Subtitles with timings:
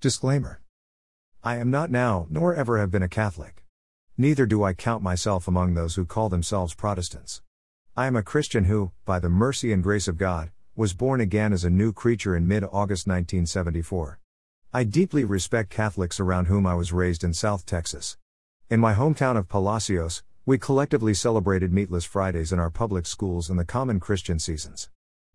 [0.00, 0.60] Disclaimer
[1.42, 3.64] I am not now, nor ever have been a Catholic.
[4.16, 7.42] Neither do I count myself among those who call themselves Protestants.
[7.96, 11.52] I am a Christian who, by the mercy and grace of God, was born again
[11.52, 14.20] as a new creature in mid August 1974.
[14.72, 18.16] I deeply respect Catholics around whom I was raised in South Texas.
[18.70, 23.58] In my hometown of Palacios, we collectively celebrated Meatless Fridays in our public schools and
[23.58, 24.90] the common Christian seasons.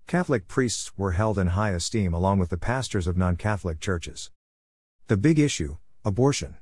[0.08, 4.32] Catholic priests were held in high esteem along with the pastors of non Catholic churches.
[5.08, 5.76] The big issue
[6.06, 6.56] abortion.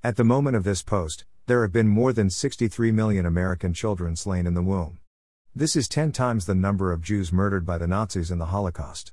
[0.00, 4.14] At the moment of this post, there have been more than 63 million American children
[4.14, 5.00] slain in the womb.
[5.52, 9.12] This is 10 times the number of Jews murdered by the Nazis in the Holocaust.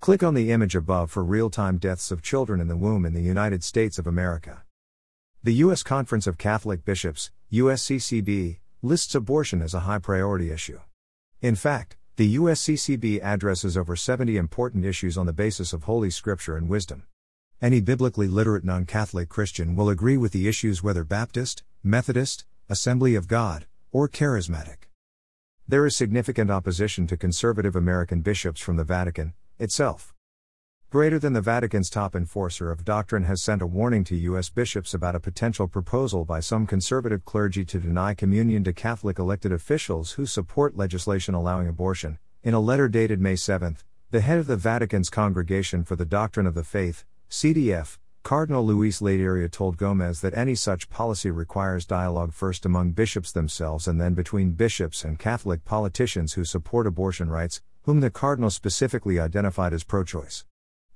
[0.00, 3.12] Click on the image above for real time deaths of children in the womb in
[3.12, 4.64] the United States of America.
[5.42, 5.82] The U.S.
[5.82, 10.80] Conference of Catholic Bishops, USCCB, lists abortion as a high priority issue.
[11.42, 16.56] In fact, the USCCB addresses over 70 important issues on the basis of Holy Scripture
[16.56, 17.02] and wisdom.
[17.62, 23.14] Any biblically literate non Catholic Christian will agree with the issues whether Baptist, Methodist, Assembly
[23.14, 24.90] of God, or Charismatic.
[25.66, 30.12] There is significant opposition to conservative American bishops from the Vatican, itself.
[30.90, 34.50] Greater than the Vatican's top enforcer of doctrine has sent a warning to U.S.
[34.50, 39.50] bishops about a potential proposal by some conservative clergy to deny communion to Catholic elected
[39.50, 42.18] officials who support legislation allowing abortion.
[42.42, 43.78] In a letter dated May 7,
[44.10, 49.00] the head of the Vatican's Congregation for the Doctrine of the Faith, CDF, Cardinal Luis
[49.00, 54.14] Ladaria told Gomez that any such policy requires dialogue first among bishops themselves and then
[54.14, 59.84] between bishops and Catholic politicians who support abortion rights, whom the Cardinal specifically identified as
[59.84, 60.44] pro choice.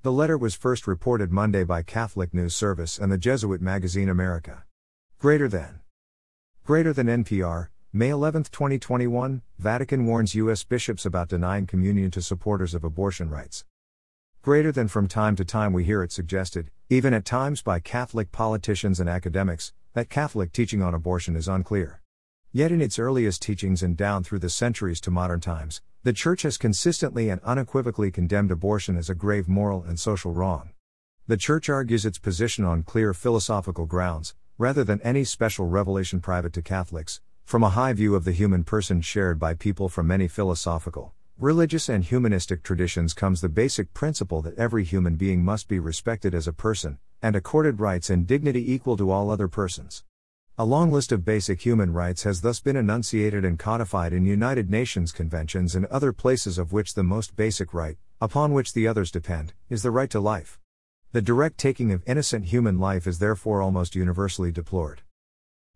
[0.02, 4.64] The letter was first reported Monday by Catholic News Service and the Jesuit magazine America.
[5.18, 5.80] Greater than.
[6.64, 10.64] Greater than NPR, May 11, 2021, Vatican warns U.S.
[10.64, 13.64] bishops about denying communion to supporters of abortion rights.
[14.42, 18.32] Greater than from time to time we hear it suggested, even at times by Catholic
[18.32, 22.00] politicians and academics, that Catholic teaching on abortion is unclear.
[22.50, 26.40] Yet in its earliest teachings and down through the centuries to modern times, the Church
[26.40, 30.70] has consistently and unequivocally condemned abortion as a grave moral and social wrong.
[31.26, 36.54] The Church argues its position on clear philosophical grounds, rather than any special revelation private
[36.54, 40.28] to Catholics, from a high view of the human person shared by people from many
[40.28, 45.78] philosophical, religious and humanistic traditions comes the basic principle that every human being must be
[45.78, 50.04] respected as a person, and accorded rights and dignity equal to all other persons.
[50.58, 54.68] A long list of basic human rights has thus been enunciated and codified in United
[54.68, 59.10] Nations conventions and other places, of which the most basic right, upon which the others
[59.10, 60.60] depend, is the right to life.
[61.12, 65.00] The direct taking of innocent human life is therefore almost universally deplored.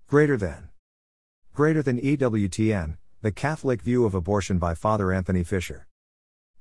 [0.09, 0.69] Greater than.
[1.55, 5.87] Greater than EWTN, the Catholic View of Abortion by Father Anthony Fisher.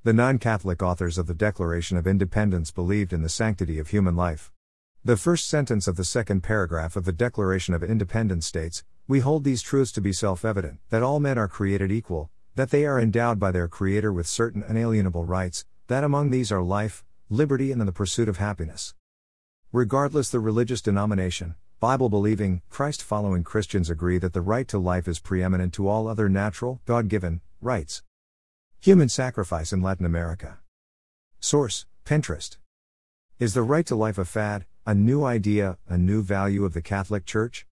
[0.02, 4.16] The non Catholic authors of the Declaration of Independence believed in the sanctity of human
[4.16, 4.50] life.
[5.04, 9.44] The first sentence of the second paragraph of the Declaration of Independence states We hold
[9.44, 12.98] these truths to be self evident that all men are created equal, that they are
[12.98, 17.82] endowed by their Creator with certain unalienable rights, that among these are life, liberty, and
[17.82, 18.94] the pursuit of happiness.
[19.70, 25.06] Regardless the religious denomination, Bible believing, Christ following Christians agree that the right to life
[25.06, 28.02] is preeminent to all other natural, God given, rights.
[28.80, 30.60] Human sacrifice in Latin America.
[31.40, 32.56] Source Pinterest.
[33.38, 36.80] Is the right to life a fad, a new idea, a new value of the
[36.80, 37.66] Catholic Church?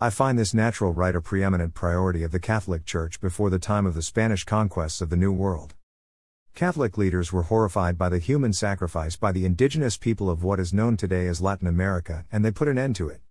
[0.00, 3.84] I find this natural right a preeminent priority of the Catholic Church before the time
[3.84, 5.74] of the Spanish conquests of the New World.
[6.54, 10.72] Catholic leaders were horrified by the human sacrifice by the indigenous people of what is
[10.72, 13.22] known today as Latin America, and they put an end to it.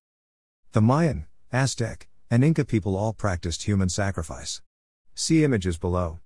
[0.75, 4.61] The Mayan, Aztec, and Inca people all practiced human sacrifice.
[5.13, 6.19] See images below.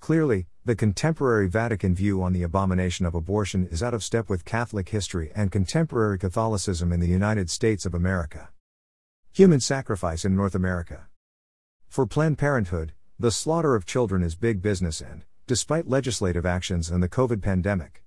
[0.00, 4.46] Clearly, the contemporary Vatican view on the abomination of abortion is out of step with
[4.46, 8.48] Catholic history and contemporary Catholicism in the United States of America.
[9.34, 11.08] Human sacrifice in North America.
[11.86, 17.02] For Planned Parenthood, the slaughter of children is big business and, despite legislative actions and
[17.02, 18.05] the COVID pandemic,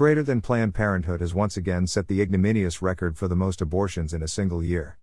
[0.00, 4.14] Greater than Planned Parenthood has once again set the ignominious record for the most abortions
[4.14, 4.96] in a single year.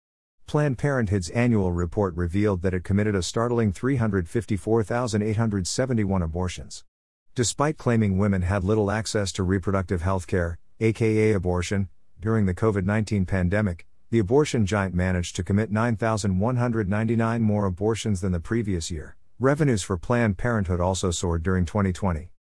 [0.48, 6.84] Planned Parenthood's annual report revealed that it committed a startling 354,871 abortions.
[7.36, 11.90] Despite claiming women had little access to reproductive health care, aka abortion,
[12.20, 18.32] during the COVID 19 pandemic, the abortion giant managed to commit 9,199 more abortions than
[18.32, 19.16] the previous year.
[19.40, 22.32] Revenues for Planned Parenthood also soared during 2020.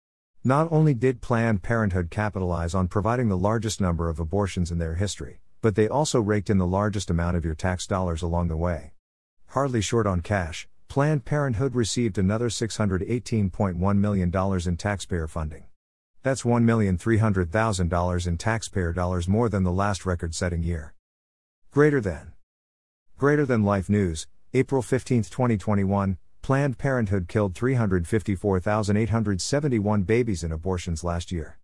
[0.47, 4.95] Not only did Planned Parenthood capitalize on providing the largest number of abortions in their
[4.95, 8.57] history, but they also raked in the largest amount of your tax dollars along the
[8.57, 8.93] way.
[9.49, 14.33] Hardly short on cash, Planned Parenthood received another $618.1 million
[14.69, 15.65] in taxpayer funding.
[16.23, 20.95] That's $1,300,000 in taxpayer dollars more than the last record setting year.
[21.73, 22.35] Greater than.
[23.19, 26.19] Greater than Life News, April 15, 2021.
[26.47, 31.59] Planned Parenthood killed 354,871 babies in abortions last year.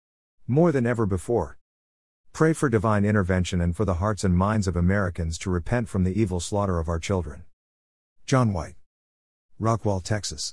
[0.48, 1.56] More than ever before.
[2.32, 6.02] Pray for divine intervention and for the hearts and minds of Americans to repent from
[6.02, 7.44] the evil slaughter of our children.
[8.26, 8.74] John White.
[9.60, 10.50] Rockwall, Texas.